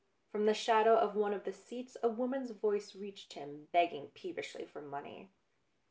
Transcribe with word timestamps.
From 0.31 0.47
the 0.47 0.55
shadow 0.55 0.97
of 0.97 1.13
one 1.15 1.31
of 1.31 1.43
the 1.43 1.53
seats 1.53 1.95
a 2.01 2.09
woman's 2.09 2.49
voice 2.49 2.95
reached 2.95 3.33
him, 3.33 3.67
begging 3.71 4.07
peevishly 4.15 4.65
for 4.65 4.81
money. 4.81 5.29